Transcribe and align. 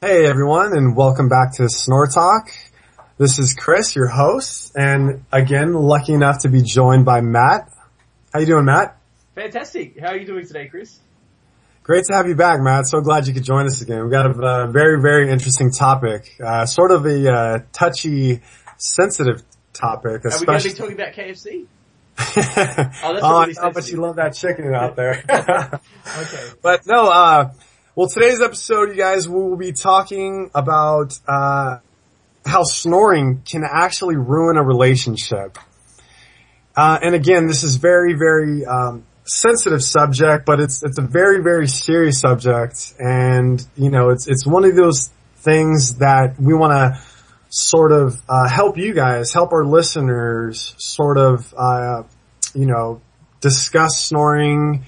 Hey 0.00 0.26
everyone, 0.26 0.76
and 0.76 0.94
welcome 0.94 1.28
back 1.28 1.56
to 1.56 1.68
Snore 1.68 2.06
Talk. 2.06 2.50
This 3.16 3.40
is 3.40 3.52
Chris, 3.54 3.96
your 3.96 4.06
host, 4.06 4.76
and 4.76 5.24
again, 5.32 5.72
lucky 5.72 6.12
enough 6.12 6.42
to 6.42 6.48
be 6.48 6.62
joined 6.62 7.04
by 7.04 7.20
Matt. 7.20 7.68
How 8.32 8.38
you 8.38 8.46
doing, 8.46 8.64
Matt? 8.64 8.96
Fantastic. 9.34 9.98
How 9.98 10.10
are 10.10 10.16
you 10.16 10.24
doing 10.24 10.46
today, 10.46 10.68
Chris? 10.68 11.00
Great 11.82 12.04
to 12.04 12.14
have 12.14 12.28
you 12.28 12.36
back, 12.36 12.60
Matt. 12.60 12.86
So 12.86 13.00
glad 13.00 13.26
you 13.26 13.34
could 13.34 13.42
join 13.42 13.66
us 13.66 13.82
again. 13.82 14.02
We've 14.02 14.12
got 14.12 14.26
a, 14.26 14.68
a 14.68 14.70
very, 14.70 15.02
very 15.02 15.32
interesting 15.32 15.72
topic. 15.72 16.32
Uh, 16.40 16.64
sort 16.64 16.92
of 16.92 17.04
a 17.04 17.32
uh, 17.32 17.58
touchy, 17.72 18.40
sensitive 18.76 19.42
topic. 19.72 20.24
Are 20.24 20.38
we 20.38 20.46
going 20.46 20.60
to 20.60 20.68
be 20.68 20.74
talking 20.74 20.94
about 20.94 21.12
KFC? 21.12 21.66
oh, 22.18 22.24
that's 22.36 23.02
oh, 23.02 23.40
really 23.40 23.58
I 23.58 23.70
bet 23.70 23.90
you 23.90 24.00
love 24.00 24.14
that 24.14 24.34
chicken 24.36 24.72
out 24.72 24.94
there. 24.94 25.24
okay. 25.28 26.50
But 26.62 26.86
no, 26.86 27.10
uh, 27.10 27.50
well 27.98 28.08
today's 28.08 28.40
episode, 28.40 28.90
you 28.90 28.94
guys, 28.94 29.28
we 29.28 29.34
will 29.34 29.56
be 29.56 29.72
talking 29.72 30.52
about, 30.54 31.18
uh, 31.26 31.78
how 32.46 32.62
snoring 32.62 33.42
can 33.44 33.64
actually 33.68 34.14
ruin 34.14 34.56
a 34.56 34.62
relationship. 34.62 35.58
Uh, 36.76 37.00
and 37.02 37.16
again, 37.16 37.48
this 37.48 37.64
is 37.64 37.74
very, 37.74 38.14
very, 38.14 38.64
um, 38.64 39.04
sensitive 39.24 39.82
subject, 39.82 40.46
but 40.46 40.60
it's, 40.60 40.84
it's 40.84 40.98
a 40.98 41.02
very, 41.02 41.42
very 41.42 41.66
serious 41.66 42.20
subject. 42.20 42.94
And, 43.00 43.66
you 43.76 43.90
know, 43.90 44.10
it's, 44.10 44.28
it's 44.28 44.46
one 44.46 44.64
of 44.64 44.76
those 44.76 45.10
things 45.38 45.94
that 45.94 46.40
we 46.40 46.54
want 46.54 46.70
to 46.70 47.02
sort 47.48 47.90
of 47.90 48.14
uh, 48.28 48.48
help 48.48 48.78
you 48.78 48.94
guys, 48.94 49.32
help 49.32 49.50
our 49.52 49.64
listeners 49.64 50.72
sort 50.78 51.18
of, 51.18 51.52
uh, 51.58 52.04
you 52.54 52.66
know, 52.66 53.00
discuss 53.40 53.98
snoring 53.98 54.84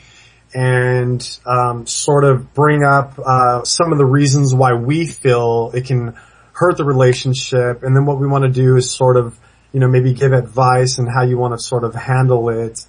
and 0.55 1.39
um, 1.47 1.87
sort 1.87 2.25
of 2.25 2.53
bring 2.55 2.85
up 2.85 3.19
uh, 3.19 3.63
some 3.65 3.93
of 3.93 3.99
the 3.99 4.05
reasons 4.05 4.55
why 4.55 4.73
we 4.73 5.07
feel 5.07 5.71
it 5.75 5.87
can 5.87 6.15
hurt 6.53 6.77
the 6.77 6.85
relationship. 6.85 7.83
And 7.83 7.95
then 7.95 8.05
what 8.05 8.19
we 8.19 8.27
want 8.27 8.45
to 8.45 8.51
do 8.51 8.77
is 8.77 8.91
sort 8.91 9.17
of, 9.17 9.39
you 9.73 9.81
know, 9.81 9.89
maybe 9.89 10.13
give 10.13 10.33
advice 10.33 10.99
and 10.99 11.09
how 11.09 11.23
you 11.23 11.39
want 11.39 11.59
to 11.59 11.65
sort 11.65 11.85
of 11.85 11.95
handle 11.95 12.49
it 12.49 12.85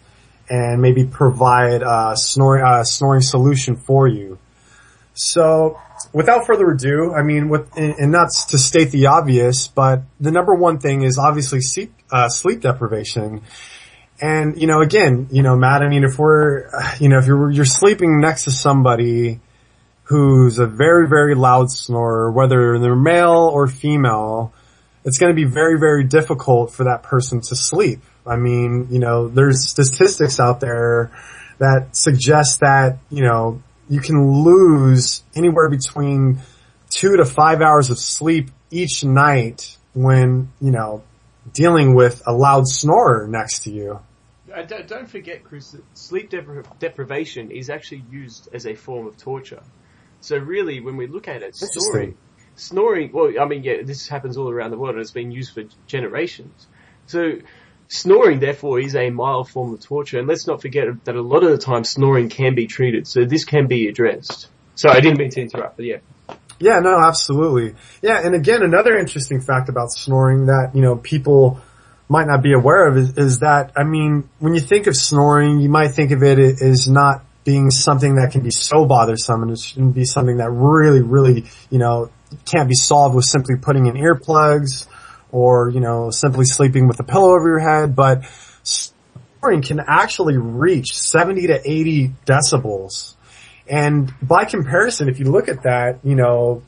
and 0.49 0.81
maybe 0.81 1.05
provide 1.05 1.81
a 1.81 2.13
snoring, 2.15 2.65
a 2.65 2.83
snoring 2.83 3.21
solution 3.21 3.75
for 3.75 4.07
you. 4.07 4.39
So 5.13 5.79
without 6.13 6.47
further 6.47 6.71
ado, 6.71 7.13
I 7.13 7.21
mean, 7.21 7.49
with, 7.49 7.69
and 7.77 8.11
not 8.11 8.29
to 8.49 8.57
state 8.57 8.91
the 8.91 9.07
obvious, 9.07 9.67
but 9.67 10.01
the 10.19 10.31
number 10.31 10.55
one 10.55 10.79
thing 10.79 11.03
is 11.03 11.17
obviously 11.17 11.61
sleep, 11.61 11.93
uh, 12.11 12.27
sleep 12.29 12.61
deprivation. 12.61 13.41
And, 14.21 14.61
you 14.61 14.67
know, 14.67 14.81
again, 14.81 15.29
you 15.31 15.41
know, 15.41 15.55
Matt, 15.55 15.81
I 15.81 15.89
mean, 15.89 16.03
if 16.03 16.19
we're, 16.19 16.69
you 16.99 17.09
know, 17.09 17.17
if 17.17 17.25
you're, 17.25 17.49
you're 17.49 17.65
sleeping 17.65 18.21
next 18.21 18.43
to 18.43 18.51
somebody 18.51 19.39
who's 20.03 20.59
a 20.59 20.67
very, 20.67 21.07
very 21.07 21.33
loud 21.33 21.71
snorer, 21.71 22.31
whether 22.31 22.77
they're 22.77 22.95
male 22.95 23.49
or 23.51 23.67
female, 23.67 24.53
it's 25.03 25.17
going 25.17 25.31
to 25.31 25.35
be 25.35 25.45
very, 25.45 25.79
very 25.79 26.03
difficult 26.03 26.71
for 26.71 26.83
that 26.83 27.01
person 27.01 27.41
to 27.41 27.55
sleep. 27.55 28.01
I 28.27 28.35
mean, 28.35 28.89
you 28.91 28.99
know, 28.99 29.27
there's 29.27 29.67
statistics 29.67 30.39
out 30.39 30.59
there 30.59 31.11
that 31.57 31.95
suggest 31.95 32.59
that, 32.59 32.99
you 33.09 33.23
know, 33.23 33.63
you 33.89 34.01
can 34.01 34.43
lose 34.43 35.23
anywhere 35.35 35.69
between 35.69 36.41
two 36.91 37.17
to 37.17 37.25
five 37.25 37.61
hours 37.61 37.89
of 37.89 37.97
sleep 37.97 38.51
each 38.69 39.03
night 39.03 39.75
when, 39.93 40.51
you 40.61 40.71
know, 40.71 41.03
dealing 41.53 41.95
with 41.95 42.21
a 42.27 42.33
loud 42.33 42.67
snorer 42.67 43.27
next 43.27 43.63
to 43.63 43.71
you. 43.71 43.99
Uh, 44.53 44.63
don't, 44.63 44.87
don't, 44.87 45.09
forget, 45.09 45.43
Chris, 45.43 45.71
that 45.71 45.83
sleep 45.93 46.29
depri- 46.29 46.65
deprivation 46.79 47.51
is 47.51 47.69
actually 47.69 48.03
used 48.09 48.49
as 48.53 48.65
a 48.65 48.75
form 48.75 49.07
of 49.07 49.17
torture. 49.17 49.61
So 50.21 50.37
really, 50.37 50.79
when 50.81 50.97
we 50.97 51.07
look 51.07 51.27
at 51.27 51.41
it, 51.41 51.55
snoring, 51.55 52.15
snoring, 52.55 53.11
well, 53.11 53.31
I 53.39 53.45
mean, 53.45 53.63
yeah, 53.63 53.81
this 53.83 54.07
happens 54.07 54.37
all 54.37 54.49
around 54.49 54.71
the 54.71 54.77
world 54.77 54.95
and 54.95 55.01
it's 55.01 55.11
been 55.11 55.31
used 55.31 55.53
for 55.53 55.63
generations. 55.87 56.67
So 57.07 57.37
Snoring, 57.93 58.39
therefore, 58.39 58.79
is 58.79 58.95
a 58.95 59.09
mild 59.09 59.49
form 59.49 59.73
of 59.73 59.81
torture, 59.81 60.17
and 60.17 60.25
let's 60.25 60.47
not 60.47 60.61
forget 60.61 60.85
that 61.03 61.15
a 61.17 61.21
lot 61.21 61.43
of 61.43 61.51
the 61.51 61.57
time 61.57 61.83
snoring 61.83 62.29
can 62.29 62.55
be 62.55 62.65
treated, 62.65 63.05
so 63.05 63.25
this 63.25 63.43
can 63.43 63.67
be 63.67 63.89
addressed. 63.89 64.47
Sorry, 64.75 64.95
I 64.95 65.01
didn't 65.01 65.19
mean 65.19 65.29
to 65.31 65.41
interrupt, 65.41 65.75
but 65.75 65.85
yeah. 65.85 65.97
Yeah, 66.57 66.79
no, 66.79 66.97
absolutely. 66.97 67.75
Yeah, 68.01 68.25
and 68.25 68.33
again, 68.33 68.63
another 68.63 68.97
interesting 68.97 69.41
fact 69.41 69.67
about 69.67 69.91
snoring 69.91 70.45
that, 70.45 70.71
you 70.73 70.79
know, 70.79 70.95
people 70.95 71.59
might 72.11 72.27
not 72.27 72.43
be 72.43 72.51
aware 72.51 72.87
of 72.87 72.97
is, 72.97 73.17
is 73.17 73.39
that, 73.39 73.71
I 73.77 73.85
mean, 73.85 74.29
when 74.39 74.53
you 74.53 74.59
think 74.59 74.87
of 74.87 74.97
snoring, 74.97 75.61
you 75.61 75.69
might 75.69 75.91
think 75.91 76.11
of 76.11 76.21
it 76.23 76.39
as 76.39 76.89
not 76.89 77.23
being 77.45 77.71
something 77.71 78.15
that 78.15 78.33
can 78.33 78.41
be 78.41 78.51
so 78.51 78.85
bothersome 78.85 79.43
and 79.43 79.51
it 79.51 79.59
shouldn't 79.59 79.95
be 79.95 80.03
something 80.03 80.37
that 80.37 80.49
really, 80.49 81.01
really, 81.01 81.45
you 81.69 81.79
know, 81.79 82.11
can't 82.45 82.67
be 82.67 82.75
solved 82.75 83.15
with 83.15 83.23
simply 83.23 83.55
putting 83.55 83.87
in 83.87 83.95
earplugs 83.95 84.87
or, 85.31 85.69
you 85.69 85.79
know, 85.79 86.11
simply 86.11 86.43
sleeping 86.43 86.89
with 86.89 86.99
a 86.99 87.03
pillow 87.03 87.33
over 87.33 87.47
your 87.47 87.59
head, 87.59 87.95
but 87.95 88.25
snoring 88.63 89.61
can 89.61 89.79
actually 89.79 90.37
reach 90.37 90.99
70 90.99 91.47
to 91.47 91.61
80 91.63 92.13
decibels. 92.25 93.15
And 93.69 94.13
by 94.21 94.43
comparison, 94.43 95.07
if 95.07 95.17
you 95.17 95.31
look 95.31 95.47
at 95.47 95.63
that, 95.63 95.99
you 96.03 96.15
know, 96.15 96.61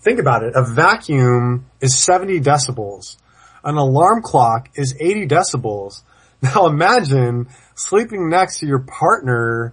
think 0.00 0.18
about 0.18 0.42
it. 0.42 0.54
A 0.56 0.64
vacuum 0.64 1.66
is 1.80 1.96
70 1.96 2.40
decibels. 2.40 3.16
An 3.64 3.76
alarm 3.76 4.22
clock 4.22 4.70
is 4.74 4.96
80 4.98 5.26
decibels. 5.26 6.02
Now 6.40 6.66
imagine 6.66 7.48
sleeping 7.74 8.30
next 8.30 8.60
to 8.60 8.66
your 8.66 8.78
partner 8.78 9.72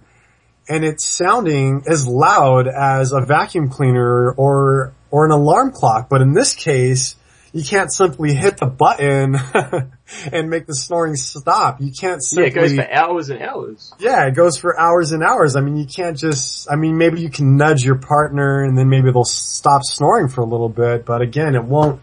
and 0.68 0.84
it's 0.84 1.08
sounding 1.08 1.84
as 1.86 2.08
loud 2.08 2.66
as 2.66 3.12
a 3.12 3.20
vacuum 3.20 3.68
cleaner 3.68 4.32
or, 4.32 4.92
or 5.12 5.26
an 5.26 5.30
alarm 5.30 5.70
clock. 5.70 6.08
But 6.08 6.22
in 6.22 6.32
this 6.32 6.56
case, 6.56 7.14
you 7.52 7.64
can't 7.64 7.92
simply 7.92 8.34
hit 8.34 8.58
the 8.58 8.66
button 8.66 9.36
and 10.32 10.50
make 10.50 10.66
the 10.66 10.74
snoring 10.74 11.16
stop. 11.16 11.80
You 11.80 11.92
can't 11.98 12.22
simply. 12.22 12.50
Yeah, 12.50 12.50
it 12.50 12.54
goes 12.54 12.74
for 12.74 12.92
hours 12.92 13.30
and 13.30 13.42
hours. 13.42 13.92
Yeah, 13.98 14.26
it 14.26 14.34
goes 14.34 14.58
for 14.58 14.78
hours 14.78 15.12
and 15.12 15.22
hours. 15.22 15.56
I 15.56 15.60
mean, 15.60 15.76
you 15.76 15.86
can't 15.86 16.18
just, 16.18 16.70
I 16.70 16.76
mean, 16.76 16.98
maybe 16.98 17.20
you 17.20 17.30
can 17.30 17.56
nudge 17.56 17.82
your 17.82 17.96
partner 17.96 18.62
and 18.62 18.76
then 18.76 18.88
maybe 18.88 19.10
they'll 19.10 19.24
stop 19.24 19.82
snoring 19.84 20.28
for 20.28 20.42
a 20.42 20.44
little 20.44 20.68
bit, 20.68 21.06
but 21.06 21.22
again, 21.22 21.54
it 21.54 21.64
won't, 21.64 22.02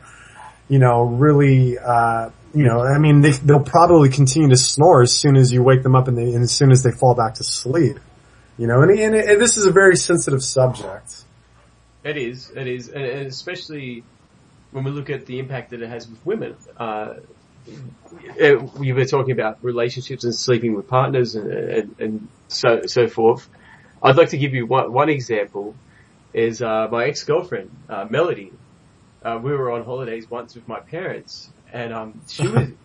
you 0.69 0.79
know, 0.79 1.01
really, 1.03 1.78
uh, 1.78 2.29
you 2.53 2.63
know, 2.63 2.81
I 2.81 2.97
mean, 3.00 3.22
they, 3.22 3.31
they'll 3.31 3.63
probably 3.63 4.09
continue 4.09 4.50
to 4.50 4.57
snore 4.57 5.01
as 5.01 5.12
soon 5.12 5.35
as 5.35 5.51
you 5.51 5.63
wake 5.63 5.84
them 5.84 5.96
up 5.96 6.07
and, 6.07 6.18
they, 6.18 6.34
and 6.34 6.44
as 6.44 6.51
soon 6.51 6.72
as 6.72 6.84
they 6.84 6.91
fall 6.91 7.16
back 7.16 7.35
to 7.35 7.44
sleep. 7.44 8.00
You 8.57 8.68
know, 8.68 8.81
and, 8.81 8.91
and, 8.91 9.16
and 9.16 9.41
this 9.41 9.57
is 9.57 9.66
a 9.66 9.72
very 9.72 9.96
sensitive 9.96 10.44
subject. 10.44 11.23
It 12.03 12.18
is, 12.18 12.52
it 12.56 12.68
is, 12.68 12.90
and 12.90 13.03
especially 13.28 14.03
when 14.72 14.84
we 14.84 14.91
look 14.91 15.09
at 15.09 15.25
the 15.25 15.40
impact 15.40 15.72
that 15.72 15.81
it 15.81 15.90
has 15.90 16.07
with 16.07 16.23
women, 16.25 16.56
uh, 16.78 17.16
we 18.78 18.91
were 18.91 19.06
talking 19.06 19.31
about 19.31 19.59
relationships 19.63 20.23
and 20.23 20.35
sleeping 20.35 20.75
with 20.75 20.88
partners 20.88 21.35
and, 21.35 21.52
and, 21.52 21.96
and 22.00 22.28
so 22.47 22.81
so 22.85 23.07
forth. 23.07 23.47
I'd 24.02 24.18
like 24.18 24.29
to 24.29 24.38
give 24.38 24.53
you 24.53 24.66
one, 24.66 24.91
one 24.91 25.09
example. 25.09 25.75
Is 26.34 26.62
uh, 26.62 26.88
my 26.91 27.06
ex 27.06 27.23
girlfriend 27.23 27.72
uh, 27.88 28.07
Melody? 28.09 28.52
Uh, 29.23 29.39
we 29.41 29.51
were 29.51 29.72
on 29.72 29.85
holidays 29.85 30.29
once 30.29 30.56
with 30.56 30.67
my 30.67 30.79
parents, 30.79 31.50
and 31.72 31.94
um, 31.94 32.22
she 32.28 32.47
was. 32.47 32.69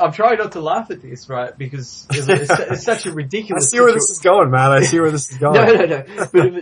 I'm 0.00 0.12
trying 0.12 0.38
not 0.38 0.52
to 0.52 0.60
laugh 0.60 0.92
at 0.92 1.02
this, 1.02 1.28
right? 1.28 1.58
Because 1.58 2.06
it's, 2.10 2.28
it's, 2.28 2.50
it's 2.60 2.84
such 2.84 3.04
a 3.06 3.12
ridiculous. 3.14 3.66
I 3.66 3.66
see 3.66 3.80
where 3.80 3.92
this 3.92 4.10
is 4.10 4.20
going, 4.20 4.48
man. 4.50 4.70
I 4.70 4.82
see 4.82 5.00
where 5.00 5.10
this 5.10 5.32
is 5.32 5.38
going. 5.38 5.54
no, 5.66 5.74
no, 5.74 5.86
no. 5.86 6.26
But, 6.32 6.52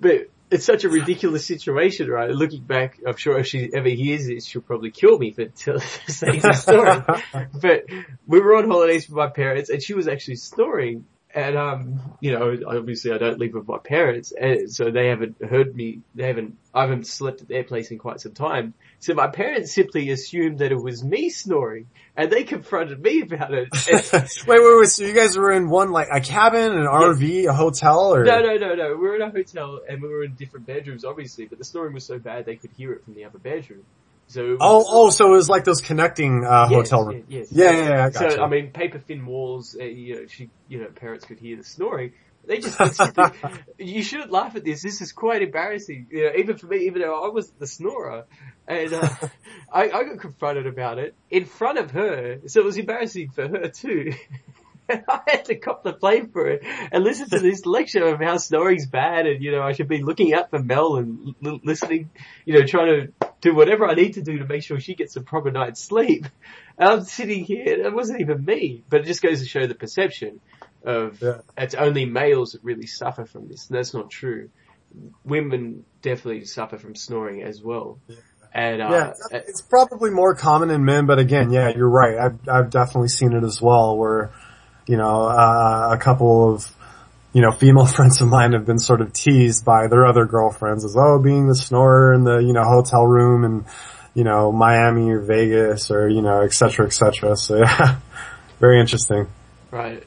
but 0.00 0.30
it's 0.50 0.64
such 0.64 0.84
a 0.84 0.88
ridiculous 0.88 1.44
situation, 1.44 2.08
right? 2.08 2.30
Looking 2.30 2.62
back, 2.62 2.98
I'm 3.06 3.16
sure 3.16 3.38
if 3.38 3.46
she 3.46 3.70
ever 3.74 3.88
hears 3.88 4.26
this, 4.26 4.46
she'll 4.46 4.62
probably 4.62 4.90
kill 4.90 5.18
me 5.18 5.30
for 5.30 5.44
saying 6.08 6.40
the 6.40 6.52
story. 6.54 7.46
but 7.60 7.84
we 8.26 8.40
were 8.40 8.56
on 8.56 8.68
holidays 8.68 9.08
with 9.08 9.16
my 9.16 9.28
parents 9.28 9.68
and 9.70 9.82
she 9.82 9.94
was 9.94 10.08
actually 10.08 10.36
snoring 10.36 11.04
and 11.34 11.56
um, 11.56 12.16
you 12.20 12.32
know, 12.32 12.56
obviously 12.66 13.12
I 13.12 13.18
don't 13.18 13.38
live 13.38 13.54
with 13.54 13.68
my 13.68 13.78
parents, 13.78 14.32
and 14.32 14.72
so 14.72 14.90
they 14.90 15.08
haven't 15.08 15.36
heard 15.42 15.74
me. 15.74 16.00
They 16.14 16.26
haven't. 16.26 16.56
I 16.74 16.82
haven't 16.82 17.06
slept 17.06 17.42
at 17.42 17.48
their 17.48 17.64
place 17.64 17.90
in 17.90 17.98
quite 17.98 18.20
some 18.20 18.32
time. 18.32 18.74
So 18.98 19.14
my 19.14 19.28
parents 19.28 19.72
simply 19.72 20.10
assumed 20.10 20.58
that 20.58 20.72
it 20.72 20.82
was 20.82 21.04
me 21.04 21.30
snoring, 21.30 21.86
and 22.16 22.30
they 22.30 22.44
confronted 22.44 23.00
me 23.00 23.22
about 23.22 23.54
it. 23.54 23.68
wait, 24.46 24.46
wait, 24.46 24.78
wait. 24.78 24.88
So 24.88 25.04
you 25.04 25.14
guys 25.14 25.36
were 25.36 25.52
in 25.52 25.68
one 25.68 25.92
like 25.92 26.08
a 26.12 26.20
cabin, 26.20 26.72
an 26.72 26.86
RV, 26.86 27.46
a 27.46 27.54
hotel, 27.54 28.14
or 28.14 28.24
no, 28.24 28.40
no, 28.40 28.56
no, 28.56 28.74
no. 28.74 28.88
We 28.96 29.08
were 29.08 29.16
in 29.16 29.22
a 29.22 29.30
hotel, 29.30 29.80
and 29.88 30.02
we 30.02 30.08
were 30.08 30.24
in 30.24 30.34
different 30.34 30.66
bedrooms, 30.66 31.04
obviously. 31.04 31.46
But 31.46 31.58
the 31.58 31.64
snoring 31.64 31.94
was 31.94 32.04
so 32.04 32.18
bad 32.18 32.44
they 32.44 32.56
could 32.56 32.70
hear 32.76 32.92
it 32.92 33.04
from 33.04 33.14
the 33.14 33.24
other 33.24 33.38
bedroom. 33.38 33.84
So 34.30 34.56
oh, 34.60 34.84
oh, 34.88 35.10
so 35.10 35.26
it 35.26 35.36
was 35.36 35.48
like 35.48 35.64
those 35.64 35.80
connecting 35.80 36.44
uh, 36.44 36.68
yes, 36.70 36.76
hotel 36.76 37.04
rooms. 37.04 37.24
Yes, 37.28 37.48
yeah, 37.50 37.70
yeah, 37.72 37.88
yeah. 37.88 38.04
I 38.06 38.10
so. 38.10 38.40
I 38.40 38.48
mean, 38.48 38.70
paper 38.70 39.00
thin 39.00 39.26
walls. 39.26 39.76
Uh, 39.78 39.82
you 39.82 40.14
know, 40.14 40.26
she, 40.28 40.50
you 40.68 40.78
know, 40.78 40.86
parents 40.86 41.24
could 41.24 41.40
hear 41.40 41.56
the 41.56 41.64
snoring. 41.64 42.12
They 42.46 42.58
just 42.58 42.78
you 43.78 44.04
shouldn't 44.04 44.30
laugh 44.30 44.54
at 44.54 44.64
this. 44.64 44.82
This 44.82 45.00
is 45.00 45.10
quite 45.10 45.42
embarrassing. 45.42 46.06
You 46.12 46.26
know, 46.26 46.30
even 46.38 46.56
for 46.58 46.68
me, 46.68 46.86
even 46.86 47.02
though 47.02 47.24
I 47.24 47.28
was 47.30 47.50
the 47.58 47.66
snorer, 47.66 48.26
and 48.68 48.92
uh, 48.92 49.08
I, 49.72 49.90
I 49.90 50.04
got 50.04 50.20
confronted 50.20 50.68
about 50.68 51.00
it 51.00 51.16
in 51.28 51.44
front 51.44 51.78
of 51.78 51.90
her, 51.90 52.38
so 52.46 52.60
it 52.60 52.64
was 52.64 52.76
embarrassing 52.76 53.30
for 53.30 53.48
her 53.48 53.66
too. 53.66 54.12
I 55.08 55.20
had 55.26 55.44
to 55.46 55.56
cop 55.56 55.82
the 55.84 55.92
blame 55.92 56.28
for 56.30 56.46
it 56.48 56.62
and 56.92 57.04
listen 57.04 57.28
to 57.30 57.38
this 57.38 57.64
lecture 57.66 58.06
of 58.06 58.20
how 58.20 58.36
snoring's 58.36 58.86
bad 58.86 59.26
and, 59.26 59.42
you 59.42 59.52
know, 59.52 59.62
I 59.62 59.72
should 59.72 59.88
be 59.88 60.02
looking 60.02 60.34
out 60.34 60.50
for 60.50 60.58
Mel 60.58 60.96
and 60.96 61.34
l- 61.44 61.60
listening, 61.64 62.10
you 62.44 62.54
know, 62.58 62.66
trying 62.66 62.86
to 62.88 63.28
do 63.40 63.54
whatever 63.54 63.86
I 63.88 63.94
need 63.94 64.14
to 64.14 64.22
do 64.22 64.38
to 64.38 64.46
make 64.46 64.62
sure 64.62 64.78
she 64.80 64.94
gets 64.94 65.16
a 65.16 65.20
proper 65.20 65.50
night's 65.50 65.82
sleep. 65.82 66.26
And 66.78 66.88
I'm 66.88 67.04
sitting 67.04 67.44
here, 67.44 67.64
it 67.66 67.94
wasn't 67.94 68.20
even 68.20 68.44
me, 68.44 68.82
but 68.88 69.00
it 69.00 69.06
just 69.06 69.22
goes 69.22 69.40
to 69.40 69.46
show 69.48 69.66
the 69.66 69.74
perception 69.74 70.40
of 70.84 71.20
Yeah. 71.22 71.38
it's 71.56 71.74
only 71.74 72.04
males 72.06 72.52
that 72.52 72.64
really 72.64 72.86
suffer 72.86 73.24
from 73.26 73.48
this. 73.48 73.68
And 73.68 73.78
that's 73.78 73.94
not 73.94 74.10
true. 74.10 74.50
Women 75.24 75.84
definitely 76.02 76.44
suffer 76.46 76.78
from 76.78 76.94
snoring 76.96 77.42
as 77.42 77.62
well. 77.62 77.98
And, 78.52 78.82
uh, 78.82 78.88
Yeah, 78.90 79.10
it's- 79.10 79.48
it's 79.48 79.60
probably 79.62 80.10
more 80.10 80.34
common 80.34 80.70
in 80.70 80.84
men, 80.84 81.06
but 81.06 81.18
again, 81.18 81.50
yeah, 81.52 81.68
you're 81.74 81.88
right. 81.88 82.18
I've, 82.18 82.48
I've 82.48 82.70
definitely 82.70 83.08
seen 83.08 83.32
it 83.32 83.44
as 83.44 83.60
well 83.62 83.96
where, 83.96 84.32
you 84.86 84.96
know, 84.96 85.24
uh, 85.24 85.90
a 85.92 85.98
couple 85.98 86.54
of, 86.54 86.66
you 87.32 87.42
know, 87.42 87.52
female 87.52 87.86
friends 87.96 88.20
of 88.20 88.28
mine 88.28 88.52
have 88.52 88.66
been 88.66 88.78
sort 88.78 89.00
of 89.00 89.12
teased 89.12 89.64
by 89.64 89.86
their 89.88 90.06
other 90.06 90.26
girlfriends 90.26 90.84
as, 90.84 90.96
oh, 90.98 91.18
being 91.18 91.46
the 91.48 91.54
snorer 91.54 92.14
in 92.14 92.24
the, 92.24 92.38
you 92.38 92.52
know, 92.52 92.64
hotel 92.64 93.06
room 93.06 93.44
and, 93.44 93.64
you 94.14 94.24
know, 94.24 94.52
Miami 94.52 95.10
or 95.10 95.20
Vegas 95.20 95.90
or, 95.90 96.08
you 96.08 96.22
know, 96.22 96.40
et 96.42 96.52
cetera, 96.52 96.86
et 96.86 96.92
cetera. 96.92 97.36
So 97.36 97.56
yeah, 97.58 97.98
very 98.58 98.80
interesting. 98.80 99.28
right. 99.70 100.04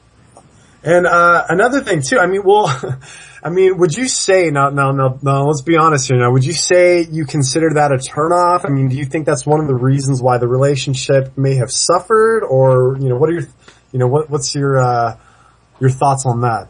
And 0.86 1.06
uh, 1.06 1.46
another 1.48 1.80
thing 1.80 2.02
too, 2.02 2.18
I 2.18 2.26
mean, 2.26 2.42
well, 2.44 2.68
I 3.42 3.50
mean, 3.50 3.76
would 3.78 3.94
you 3.94 4.08
say 4.08 4.50
now, 4.50 4.70
now, 4.70 4.90
now, 4.90 5.18
now, 5.22 5.44
let's 5.44 5.62
be 5.62 5.76
honest 5.76 6.08
here. 6.08 6.18
Now, 6.18 6.32
would 6.32 6.44
you 6.44 6.52
say 6.52 7.06
you 7.10 7.26
consider 7.26 7.70
that 7.74 7.92
a 7.92 7.96
turnoff? 7.96 8.64
I 8.64 8.68
mean, 8.70 8.88
do 8.88 8.96
you 8.96 9.04
think 9.04 9.26
that's 9.26 9.44
one 9.44 9.60
of 9.60 9.66
the 9.66 9.74
reasons 9.74 10.22
why 10.22 10.38
the 10.38 10.48
relationship 10.48 11.36
may 11.36 11.56
have 11.56 11.70
suffered, 11.70 12.42
or 12.42 12.96
you 13.00 13.10
know, 13.10 13.16
what 13.16 13.28
are 13.28 13.34
your, 13.34 13.42
you 13.94 14.00
know, 14.00 14.08
what 14.08 14.28
what's 14.28 14.54
your 14.56 14.76
uh, 14.78 15.16
your 15.80 15.88
thoughts 15.88 16.26
on 16.26 16.40
that? 16.40 16.68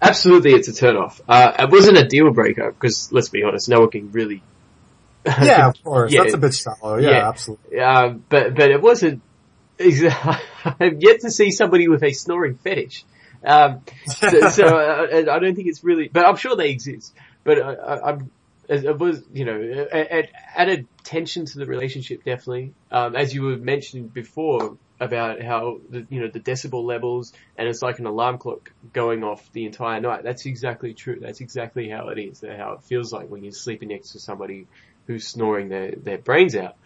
Absolutely, 0.00 0.52
it's 0.52 0.68
a 0.68 0.74
turn-off. 0.74 1.20
Uh, 1.28 1.52
it 1.58 1.70
wasn't 1.70 1.98
a 1.98 2.06
deal 2.08 2.32
breaker 2.32 2.72
because 2.72 3.12
let's 3.12 3.28
be 3.28 3.42
honest, 3.44 3.68
no 3.68 3.80
one 3.80 3.90
can 3.90 4.10
really. 4.10 4.42
Yeah, 5.26 5.68
of 5.68 5.82
course, 5.84 6.12
Yeah. 6.12 6.22
that's 6.22 6.34
a 6.34 6.38
bit 6.38 6.54
shallow. 6.54 6.96
Yeah, 6.96 7.10
Yeah. 7.10 7.28
absolutely. 7.28 7.78
Um, 7.80 8.24
but 8.28 8.54
but 8.54 8.70
it 8.70 8.80
wasn't. 8.80 9.20
I've 9.78 11.02
yet 11.02 11.20
to 11.20 11.30
see 11.30 11.50
somebody 11.50 11.88
with 11.88 12.02
a 12.02 12.12
snoring 12.12 12.54
fetish. 12.56 13.04
Um, 13.44 13.82
so, 14.06 14.48
so 14.48 14.64
uh, 14.78 15.06
I 15.30 15.38
don't 15.38 15.54
think 15.54 15.68
it's 15.68 15.84
really, 15.84 16.08
but 16.08 16.24
I'm 16.26 16.36
sure 16.36 16.56
they 16.56 16.70
exist. 16.70 17.12
But 17.44 17.60
I, 17.60 17.72
I, 17.74 18.08
I'm, 18.12 18.30
it 18.68 18.84
it 18.84 18.98
was, 18.98 19.22
you 19.34 19.44
know, 19.44 19.60
it, 19.60 19.88
it 19.92 20.30
added 20.54 20.86
tension 21.04 21.44
to 21.44 21.58
the 21.58 21.66
relationship 21.66 22.24
definitely. 22.24 22.72
Um, 22.90 23.14
as 23.14 23.34
you 23.34 23.42
were 23.42 23.56
mentioning 23.56 24.06
before 24.08 24.78
about 24.98 25.42
how 25.42 25.78
the, 25.90 26.06
you 26.08 26.20
know, 26.20 26.28
the 26.28 26.40
decibel 26.40 26.84
levels 26.84 27.32
and 27.58 27.68
it's 27.68 27.82
like 27.82 27.98
an 27.98 28.06
alarm 28.06 28.38
clock 28.38 28.72
going 28.92 29.22
off 29.24 29.50
the 29.52 29.66
entire 29.66 30.00
night. 30.00 30.22
That's 30.24 30.46
exactly 30.46 30.94
true. 30.94 31.18
That's 31.20 31.40
exactly 31.40 31.88
how 31.88 32.08
it 32.08 32.18
is, 32.18 32.42
how 32.42 32.72
it 32.72 32.82
feels 32.84 33.12
like 33.12 33.28
when 33.28 33.42
you're 33.44 33.52
sleeping 33.52 33.90
next 33.90 34.12
to 34.12 34.20
somebody 34.20 34.66
who's 35.06 35.26
snoring 35.26 35.68
their, 35.68 35.92
their 35.92 36.18
brains 36.18 36.56
out. 36.56 36.76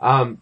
Um, 0.00 0.38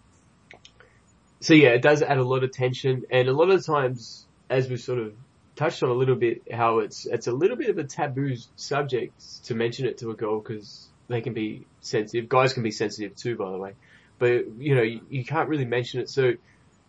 so 1.41 1.55
yeah, 1.55 1.71
it 1.71 1.83
does 1.83 2.03
add 2.03 2.19
a 2.19 2.25
lot 2.25 2.43
of 2.43 2.53
tension 2.53 3.05
and 3.11 3.29
a 3.29 3.33
lot 3.33 3.51
of 3.51 3.65
times, 3.65 4.27
as 4.51 4.69
we've 4.69 4.81
sort 4.81 4.99
of 4.99 5.15
touched 5.55 5.83
on 5.83 5.91
a 5.91 5.95
little 5.95 6.17
bit, 6.17 6.43
how 6.53 6.81
it's, 6.81 7.07
it's 7.07 7.29
a 7.29 7.33
little 7.33 7.57
bit 7.57 7.71
of 7.71 7.79
a 7.79 7.85
taboo 7.85 8.37
subject 8.57 9.45
to 9.45 9.55
mention 9.55 9.87
it 9.87 9.99
to 9.99 10.11
a 10.11 10.15
girl 10.15 10.41
because 10.41 10.89
they 11.09 11.21
can 11.21 11.35
be 11.35 11.67
sensitive. 11.81 12.29
Guys 12.29 12.53
can 12.53 12.63
be 12.63 12.71
sensitive 12.73 13.15
too, 13.15 13.37
by 13.37 13.51
the 13.51 13.59
way. 13.59 13.75
But, 14.19 14.59
you 14.59 14.75
know, 14.75 14.83
you, 14.83 15.01
you 15.09 15.25
can't 15.25 15.49
really 15.49 15.65
mention 15.65 16.01
it. 16.01 16.09
So 16.09 16.33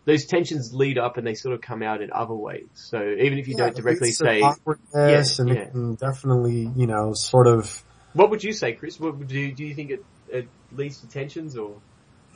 those 0.04 0.26
tensions 0.26 0.72
lead 0.74 0.98
up 0.98 1.16
and 1.16 1.26
they 1.26 1.34
sort 1.34 1.54
of 1.54 1.60
come 1.60 1.82
out 1.82 2.02
in 2.02 2.10
other 2.12 2.34
ways. 2.34 2.66
So 2.74 2.98
even 3.02 3.38
if 3.38 3.48
you 3.48 3.54
Yeah, 3.56 3.64
don't 3.64 3.76
directly 3.76 4.12
say, 4.12 4.40
yes, 4.40 5.38
Yeah, 5.38 5.42
and 5.42 5.48
yeah. 5.48 5.54
it 5.62 5.70
can 5.70 5.94
definitely, 5.94 6.70
you 6.76 6.86
know, 6.86 7.12
sort 7.14 7.46
of. 7.46 7.82
what 8.12 8.30
would 8.30 8.44
you 8.44 8.52
say, 8.52 8.72
Chris? 8.74 9.00
What 9.00 9.16
would 9.18 9.30
you, 9.30 9.52
do 9.52 9.64
you 9.64 9.74
think 9.74 9.90
it, 9.90 10.04
it 10.28 10.48
leads 10.76 11.00
to 11.00 11.08
tensions 11.08 11.56
or? 11.56 11.76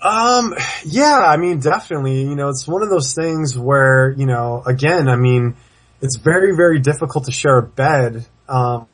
Um, 0.02 0.54
yeah, 0.84 1.18
I 1.26 1.36
mean, 1.36 1.58
definitely, 1.58 2.22
you 2.22 2.36
know, 2.36 2.48
it's 2.48 2.66
one 2.68 2.82
of 2.82 2.88
those 2.88 3.14
things 3.14 3.58
where, 3.58 4.14
you 4.16 4.26
know, 4.26 4.62
again, 4.64 5.08
I 5.08 5.16
mean, 5.16 5.56
it's 6.00 6.16
very, 6.16 6.54
very 6.54 6.78
difficult 6.78 7.24
to 7.24 7.32
share 7.32 7.58
a 7.58 7.62
bed, 7.66 8.24
um, 8.48 8.86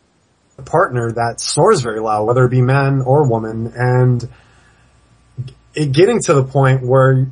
a 0.56 0.62
partner 0.62 1.12
that 1.12 1.40
snores 1.40 1.82
very 1.82 2.00
loud, 2.00 2.24
whether 2.24 2.44
it 2.44 2.50
be 2.50 2.62
man 2.62 3.02
or 3.04 3.28
woman, 3.28 3.70
and 3.76 4.26
it 5.74 5.92
getting 5.92 6.20
to 6.22 6.34
the 6.34 6.44
point 6.44 6.86
where 6.86 7.30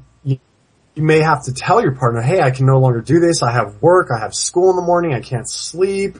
you, 0.94 1.02
may 1.02 1.20
have 1.20 1.44
to 1.44 1.54
tell 1.54 1.82
your 1.82 1.92
partner, 1.92 2.20
hey, 2.20 2.40
I 2.40 2.50
can 2.50 2.66
no 2.66 2.78
longer 2.78 3.00
do 3.00 3.20
this, 3.20 3.42
I 3.42 3.52
have 3.52 3.80
work, 3.82 4.08
I 4.14 4.18
have 4.18 4.34
school 4.34 4.70
in 4.70 4.76
the 4.76 4.82
morning, 4.82 5.14
I 5.14 5.20
can't 5.20 5.48
sleep, 5.48 6.18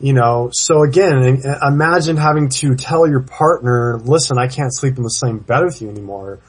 you 0.00 0.12
know, 0.12 0.50
so 0.52 0.82
again, 0.82 1.42
imagine 1.62 2.16
having 2.16 2.48
to 2.48 2.74
tell 2.74 3.08
your 3.08 3.20
partner, 3.20 3.98
listen, 3.98 4.38
I 4.38 4.48
can't 4.48 4.74
sleep 4.74 4.96
in 4.96 5.04
the 5.04 5.10
same 5.10 5.38
bed 5.38 5.64
with 5.64 5.80
you 5.80 5.88
anymore. 5.88 6.40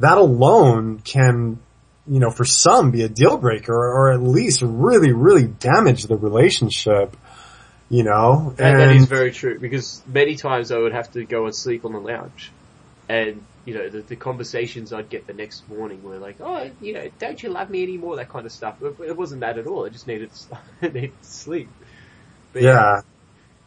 That 0.00 0.18
alone 0.18 0.98
can, 0.98 1.58
you 2.06 2.20
know, 2.20 2.30
for 2.30 2.44
some 2.44 2.90
be 2.90 3.02
a 3.02 3.08
deal 3.08 3.38
breaker 3.38 3.74
or, 3.74 4.12
at 4.12 4.22
least 4.22 4.62
really, 4.62 5.12
really 5.12 5.46
damage 5.46 6.04
the 6.04 6.16
relationship, 6.16 7.16
you 7.88 8.02
know? 8.02 8.52
That, 8.56 8.76
that 8.76 8.96
is 8.96 9.06
very 9.06 9.32
true 9.32 9.58
because 9.58 10.02
many 10.06 10.36
times 10.36 10.70
I 10.70 10.78
would 10.78 10.92
have 10.92 11.10
to 11.12 11.24
go 11.24 11.46
and 11.46 11.54
sleep 11.54 11.84
on 11.84 11.92
the 11.92 12.00
lounge, 12.00 12.50
and 13.08 13.42
you 13.64 13.74
know 13.74 13.88
the, 13.88 14.00
the 14.00 14.16
conversations 14.16 14.92
I'd 14.92 15.08
get 15.08 15.26
the 15.26 15.34
next 15.34 15.68
morning 15.68 16.02
were 16.02 16.18
like, 16.18 16.36
"Oh, 16.40 16.70
you 16.80 16.94
know, 16.94 17.08
don't 17.18 17.42
you 17.42 17.50
love 17.50 17.70
me 17.70 17.82
anymore?" 17.82 18.16
That 18.16 18.28
kind 18.28 18.46
of 18.46 18.52
stuff. 18.52 18.82
It, 18.82 18.96
it 19.00 19.16
wasn't 19.16 19.40
that 19.40 19.58
at 19.58 19.66
all. 19.66 19.86
I 19.86 19.88
just 19.90 20.06
needed 20.06 20.30
needed 20.82 21.12
sleep. 21.22 21.68
But 22.52 22.62
yeah. 22.62 23.02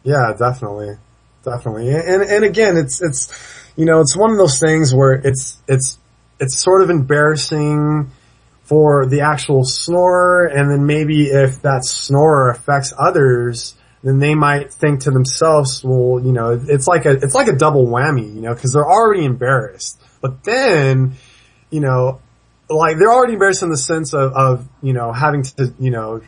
Yeah, 0.04 0.34
definitely. 0.38 0.96
Definitely. 1.44 1.90
And, 1.90 2.22
and 2.22 2.44
again, 2.44 2.76
it's, 2.76 3.02
it's, 3.02 3.28
you 3.76 3.84
know, 3.86 4.00
it's 4.00 4.16
one 4.16 4.30
of 4.30 4.38
those 4.38 4.60
things 4.60 4.94
where 4.94 5.12
it's, 5.12 5.58
it's, 5.66 5.98
it's 6.38 6.58
sort 6.58 6.82
of 6.82 6.90
embarrassing 6.90 8.10
for 8.62 9.06
the 9.06 9.22
actual 9.22 9.64
snorer 9.64 10.46
and 10.46 10.70
then 10.70 10.86
maybe 10.86 11.24
if 11.24 11.62
that 11.62 11.84
snorer 11.84 12.50
affects 12.50 12.94
others, 12.98 13.74
then 14.04 14.18
they 14.18 14.34
might 14.34 14.72
think 14.72 15.00
to 15.00 15.10
themselves, 15.10 15.82
well, 15.82 16.20
you 16.22 16.32
know, 16.32 16.60
it's 16.68 16.86
like 16.86 17.06
a, 17.06 17.12
it's 17.12 17.34
like 17.34 17.48
a 17.48 17.56
double 17.56 17.86
whammy, 17.86 18.34
you 18.34 18.42
know, 18.42 18.54
cause 18.54 18.72
they're 18.72 18.88
already 18.88 19.24
embarrassed. 19.24 20.00
But 20.20 20.44
then, 20.44 21.14
you 21.70 21.80
know, 21.80 22.20
like 22.68 22.98
they're 22.98 23.12
already 23.12 23.32
embarrassed 23.32 23.62
in 23.62 23.70
the 23.70 23.78
sense 23.78 24.12
of, 24.12 24.32
of, 24.34 24.68
you 24.82 24.92
know, 24.92 25.12
having 25.12 25.42
to, 25.42 25.74
you 25.78 25.90
know, 25.90 26.20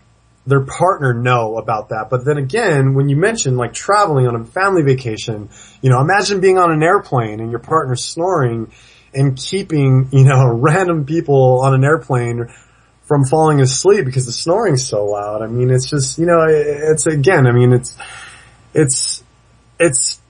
their 0.47 0.61
partner 0.61 1.13
know 1.13 1.57
about 1.59 1.91
that. 1.91 2.09
But 2.09 2.25
then 2.25 2.39
again, 2.39 2.95
when 2.95 3.09
you 3.09 3.17
mention 3.17 3.57
like 3.57 3.73
traveling 3.73 4.27
on 4.27 4.37
a 4.37 4.45
family 4.45 4.83
vacation, 4.83 5.51
you 5.83 5.91
know, 5.91 6.01
imagine 6.01 6.41
being 6.41 6.57
on 6.57 6.71
an 6.71 6.83
airplane 6.83 7.41
and 7.41 7.51
your 7.51 7.61
partner 7.61 7.97
snoring 7.97 8.73
and 9.13 9.37
keeping, 9.37 10.09
you 10.13 10.25
know, 10.25 10.49
random 10.55 11.05
people 11.05 11.61
on 11.63 11.75
an 11.75 11.85
airplane 11.85 12.49
from 13.07 13.25
falling 13.25 13.61
asleep 13.61 14.05
because 14.05 14.27
the 14.27 14.33
snoring's 14.33 14.87
so 14.87 15.05
loud. 15.05 15.41
I 15.41 15.47
mean, 15.47 15.71
it's 15.71 15.89
just, 15.89 16.19
you 16.19 16.27
know, 16.27 16.45
it's 16.49 17.07
again, 17.07 17.47
I 17.47 17.53
mean, 17.53 17.73
it's, 17.73 17.97
it's, 18.75 19.23
it's 19.79 20.21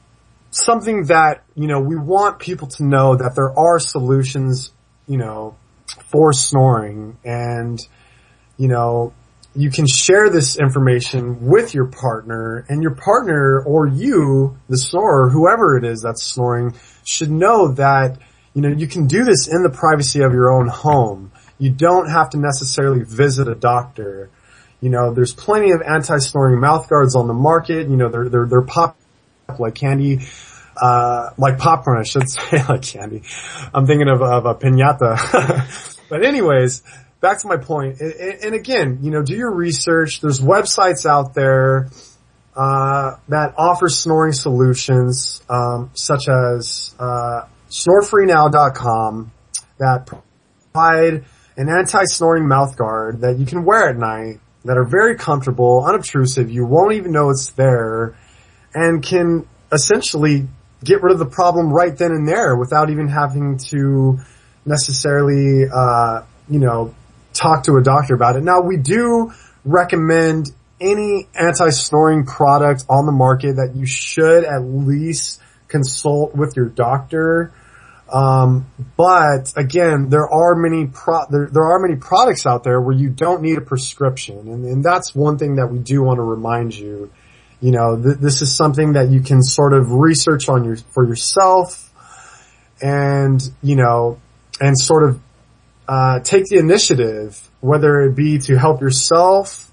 something 0.50 1.04
that, 1.04 1.42
you 1.54 1.66
know, 1.66 1.80
we 1.80 1.96
want 1.96 2.38
people 2.38 2.68
to 2.68 2.84
know 2.84 3.16
that 3.16 3.34
there 3.34 3.58
are 3.58 3.78
solutions, 3.78 4.72
you 5.08 5.16
know, 5.16 5.56
for 6.10 6.32
snoring 6.32 7.16
and, 7.24 7.80
you 8.58 8.68
know, 8.68 9.12
you 9.54 9.70
can 9.70 9.86
share 9.86 10.28
this 10.28 10.58
information 10.58 11.46
with 11.46 11.72
your 11.72 11.86
partner 11.86 12.66
and 12.68 12.82
your 12.82 12.94
partner 12.94 13.62
or 13.62 13.86
you, 13.86 14.58
the 14.68 14.76
snorer, 14.76 15.30
whoever 15.30 15.78
it 15.78 15.84
is 15.84 16.02
that's 16.02 16.22
snoring, 16.22 16.74
should 17.04 17.30
know 17.30 17.72
that, 17.72 18.18
you 18.52 18.60
know, 18.60 18.68
you 18.68 18.86
can 18.86 19.06
do 19.06 19.24
this 19.24 19.48
in 19.48 19.62
the 19.62 19.70
privacy 19.70 20.20
of 20.20 20.32
your 20.32 20.52
own 20.52 20.68
home. 20.68 21.32
You 21.58 21.70
don't 21.70 22.08
have 22.10 22.30
to 22.30 22.38
necessarily 22.38 23.02
visit 23.02 23.48
a 23.48 23.54
doctor. 23.54 24.30
You 24.80 24.90
know, 24.90 25.14
there's 25.14 25.32
plenty 25.32 25.72
of 25.72 25.80
anti-snoring 25.82 26.60
mouth 26.60 26.88
guards 26.88 27.16
on 27.16 27.26
the 27.28 27.34
market. 27.34 27.88
You 27.88 27.96
know, 27.96 28.08
they're, 28.08 28.28
they're, 28.28 28.46
they're 28.46 28.62
pop 28.62 28.96
like 29.58 29.74
candy, 29.74 30.20
uh, 30.80 31.30
like 31.38 31.58
popcorn, 31.58 31.98
I 31.98 32.02
should 32.02 32.28
say, 32.30 32.62
like 32.68 32.82
candy. 32.82 33.22
I'm 33.72 33.86
thinking 33.86 34.08
of, 34.08 34.20
of 34.22 34.44
a 34.44 34.54
pinata. 34.54 35.98
but 36.10 36.24
anyways, 36.24 36.82
back 37.20 37.40
to 37.40 37.48
my 37.48 37.56
point. 37.56 38.00
And, 38.00 38.12
and- 38.44 38.54
again, 38.54 38.98
you 39.02 39.10
know, 39.10 39.22
do 39.22 39.34
your 39.34 39.50
research. 39.52 40.20
There's 40.20 40.40
websites 40.40 41.06
out 41.06 41.34
there, 41.34 41.88
uh, 42.54 43.16
that 43.28 43.54
offer 43.56 43.88
snoring 43.88 44.32
solutions, 44.32 45.42
um, 45.48 45.90
such 45.94 46.28
as, 46.28 46.94
uh, 46.98 47.42
snorefreenow.com 47.68 49.32
that 49.78 50.06
provide 50.06 51.24
an 51.56 51.68
anti-snoring 51.68 52.46
mouth 52.46 52.76
guard 52.76 53.20
that 53.22 53.38
you 53.38 53.46
can 53.46 53.64
wear 53.64 53.88
at 53.88 53.96
night 53.96 54.40
that 54.64 54.76
are 54.76 54.84
very 54.84 55.16
comfortable, 55.16 55.84
unobtrusive. 55.86 56.50
You 56.50 56.66
won't 56.66 56.92
even 56.92 57.12
know 57.12 57.30
it's 57.30 57.50
there 57.52 58.16
and 58.74 59.02
can 59.02 59.46
essentially 59.72 60.48
get 60.84 61.02
rid 61.02 61.12
of 61.12 61.18
the 61.18 61.26
problem 61.26 61.72
right 61.72 61.96
then 61.96 62.10
and 62.10 62.28
there 62.28 62.56
without 62.56 62.90
even 62.90 63.08
having 63.08 63.58
to 63.70 64.18
necessarily, 64.64 65.68
uh, 65.72 66.22
you 66.48 66.58
know, 66.58 66.94
talk 67.32 67.64
to 67.64 67.76
a 67.76 67.82
doctor 67.82 68.14
about 68.14 68.36
it. 68.36 68.42
Now 68.42 68.60
we 68.60 68.76
do 68.76 69.32
recommend 69.64 70.50
any 70.80 71.26
anti-snoring 71.34 72.26
product 72.26 72.84
on 72.88 73.06
the 73.06 73.12
market 73.12 73.56
that 73.56 73.74
you 73.74 73.86
should 73.86 74.44
at 74.44 74.60
least 74.60 75.40
consult 75.68 76.34
with 76.34 76.54
your 76.56 76.66
doctor. 76.66 77.52
Um, 78.12 78.70
but 78.96 79.52
again, 79.56 80.10
there 80.10 80.28
are 80.28 80.54
many 80.54 80.86
pro- 80.86 81.26
there, 81.28 81.48
there 81.50 81.64
are 81.64 81.80
many 81.80 81.96
products 81.96 82.46
out 82.46 82.62
there 82.62 82.80
where 82.80 82.94
you 82.94 83.10
don't 83.10 83.42
need 83.42 83.58
a 83.58 83.60
prescription, 83.60 84.38
and, 84.38 84.64
and 84.64 84.84
that's 84.84 85.14
one 85.14 85.38
thing 85.38 85.56
that 85.56 85.66
we 85.66 85.78
do 85.78 86.02
want 86.02 86.18
to 86.18 86.22
remind 86.22 86.76
you. 86.76 87.10
You 87.60 87.72
know, 87.72 88.00
th- 88.00 88.18
this 88.18 88.42
is 88.42 88.54
something 88.54 88.92
that 88.92 89.08
you 89.08 89.20
can 89.20 89.42
sort 89.42 89.72
of 89.72 89.90
research 89.90 90.48
on 90.48 90.64
your 90.64 90.76
for 90.76 91.04
yourself, 91.04 91.90
and 92.80 93.42
you 93.62 93.74
know, 93.74 94.20
and 94.60 94.78
sort 94.78 95.02
of 95.02 95.20
uh, 95.88 96.20
take 96.20 96.44
the 96.44 96.58
initiative, 96.58 97.50
whether 97.60 98.02
it 98.02 98.14
be 98.14 98.38
to 98.38 98.56
help 98.56 98.80
yourself 98.80 99.70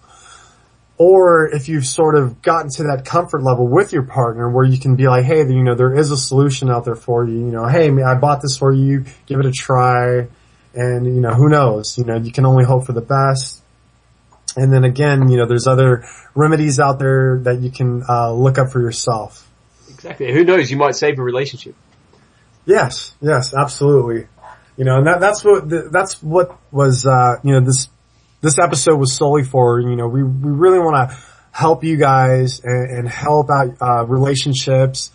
or 1.04 1.50
if 1.54 1.68
you've 1.68 1.86
sort 1.86 2.16
of 2.16 2.42
gotten 2.42 2.70
to 2.70 2.84
that 2.84 3.04
comfort 3.04 3.44
level 3.44 3.68
with 3.68 3.92
your 3.92 4.04
partner 4.04 4.50
where 4.50 4.64
you 4.64 4.80
can 4.80 4.96
be 4.96 5.06
like, 5.06 5.26
hey, 5.26 5.40
you 5.40 5.62
know, 5.62 5.76
there 5.76 5.94
is 5.94 6.12
a 6.12 6.18
solution 6.18 6.70
out 6.70 6.86
there 6.86 6.96
for 6.96 7.28
you. 7.28 7.34
You 7.34 7.52
know, 7.52 7.68
hey, 7.68 7.92
I 8.02 8.16
bought 8.16 8.42
this 8.42 8.56
for 8.56 8.72
you. 8.72 9.04
Give 9.26 9.42
it 9.42 9.46
a 9.46 9.52
try. 9.52 10.28
And, 10.74 11.06
you 11.06 11.20
know, 11.20 11.34
who 11.34 11.50
knows? 11.50 11.98
You 11.98 12.06
know, 12.06 12.16
you 12.16 12.32
can 12.32 12.46
only 12.46 12.64
hope 12.64 12.86
for 12.86 12.94
the 12.94 13.02
best. 13.02 13.62
And 14.56 14.72
then 14.72 14.86
again, 14.86 15.28
you 15.28 15.36
know, 15.36 15.46
there's 15.46 15.68
other 15.68 16.06
remedies 16.36 16.80
out 16.80 17.00
there 17.00 17.40
that 17.44 17.60
you 17.60 17.70
can 17.70 18.04
uh, 18.08 18.32
look 18.32 18.58
up 18.58 18.72
for 18.72 18.80
yourself. 18.80 19.52
Exactly. 19.90 20.32
Who 20.32 20.46
knows? 20.46 20.72
You 20.72 20.78
might 20.78 20.96
save 20.96 21.20
a 21.20 21.22
relationship. 21.22 21.76
Yes, 22.66 23.14
yes, 23.20 23.54
absolutely. 23.54 24.28
You 24.78 24.86
know, 24.86 25.00
and 25.00 25.08
that, 25.08 25.20
that's 25.20 25.44
what, 25.44 25.68
that's 25.92 26.24
what 26.24 26.58
was, 26.72 27.06
uh, 27.06 27.40
you 27.44 27.52
know, 27.52 27.60
this 27.60 27.90
this 28.44 28.60
episode 28.60 28.98
was 28.98 29.14
solely 29.14 29.44
for, 29.44 29.80
you 29.80 29.96
know, 29.96 30.08
we, 30.08 30.22
we 30.22 30.52
really 30.52 30.78
want 30.78 31.10
to 31.10 31.18
help 31.52 31.84
you 31.84 31.96
guys 31.96 32.60
and, 32.60 32.98
and 32.98 33.10
help 33.10 33.50
out, 33.50 33.70
uh, 33.82 34.06
relationships. 34.06 35.12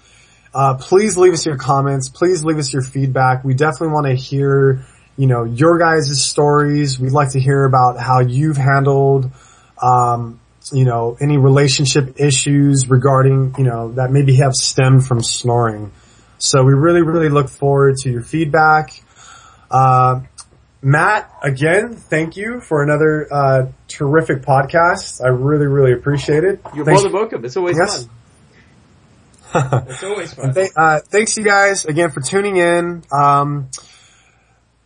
Uh, 0.54 0.76
please 0.80 1.18
leave 1.18 1.34
us 1.34 1.44
your 1.44 1.58
comments. 1.58 2.08
Please 2.08 2.42
leave 2.42 2.56
us 2.56 2.72
your 2.72 2.82
feedback. 2.82 3.44
We 3.44 3.52
definitely 3.52 3.92
want 3.92 4.06
to 4.06 4.14
hear, 4.14 4.86
you 5.18 5.26
know, 5.26 5.44
your 5.44 5.78
guys' 5.78 6.24
stories. 6.24 6.98
We'd 6.98 7.12
like 7.12 7.32
to 7.32 7.40
hear 7.40 7.64
about 7.64 8.00
how 8.00 8.20
you've 8.20 8.56
handled, 8.56 9.30
um, 9.80 10.40
you 10.72 10.86
know, 10.86 11.18
any 11.20 11.36
relationship 11.36 12.18
issues 12.18 12.88
regarding, 12.88 13.54
you 13.58 13.64
know, 13.64 13.92
that 13.92 14.10
maybe 14.10 14.36
have 14.36 14.54
stemmed 14.54 15.06
from 15.06 15.22
snoring. 15.22 15.92
So 16.38 16.64
we 16.64 16.72
really, 16.72 17.02
really 17.02 17.28
look 17.28 17.50
forward 17.50 17.96
to 17.98 18.10
your 18.10 18.22
feedback. 18.22 19.02
Uh, 19.70 20.22
Matt, 20.80 21.32
again, 21.42 21.94
thank 21.94 22.36
you 22.36 22.60
for 22.60 22.82
another 22.82 23.26
uh, 23.32 23.66
terrific 23.88 24.42
podcast. 24.42 25.24
I 25.24 25.28
really, 25.28 25.66
really 25.66 25.92
appreciate 25.92 26.44
it. 26.44 26.60
You're 26.74 26.84
thanks. 26.84 27.02
more 27.02 27.10
than 27.10 27.12
welcome. 27.12 27.44
It's 27.44 27.56
always 27.56 27.76
yes. 27.76 28.06
fun. 28.06 28.14
it's 29.88 30.04
always 30.04 30.34
fun. 30.34 30.54
Th- 30.54 30.70
uh, 30.76 31.00
thanks 31.00 31.36
you 31.36 31.42
guys 31.42 31.84
again 31.84 32.10
for 32.10 32.20
tuning 32.20 32.58
in. 32.58 33.02
Um, 33.10 33.70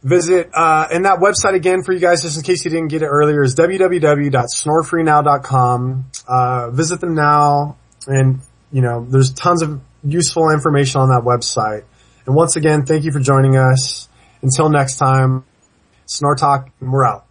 visit 0.03 0.49
uh, 0.55 0.89
and 0.91 1.05
that 1.05 1.19
website 1.19 1.53
again 1.55 1.83
for 1.83 1.93
you 1.93 2.01
guys, 2.01 2.23
just 2.23 2.39
in 2.39 2.43
case 2.43 2.65
you 2.65 2.71
didn't 2.71 2.89
get 2.89 3.03
it 3.03 3.07
earlier, 3.07 3.43
is 3.43 3.55
www.snorefreenow.com. 3.55 6.05
Uh, 6.27 6.71
visit 6.71 7.01
them 7.01 7.15
now, 7.15 7.77
and 8.07 8.41
you 8.73 8.81
know 8.81 9.05
there's 9.09 9.31
tons 9.33 9.61
of 9.63 9.79
useful 10.05 10.51
information 10.51 11.03
on 11.03 11.11
that 11.11 11.23
website. 11.23 11.85
And 12.25 12.35
once 12.35 12.57
again, 12.57 12.87
thank 12.87 13.05
you 13.05 13.13
for 13.13 13.21
joining 13.21 13.57
us. 13.57 14.09
Until 14.43 14.71
next 14.71 14.97
time. 14.97 15.45
Snore 16.07 16.37
Talk, 16.37 16.71
we're 16.81 17.05
out. 17.05 17.27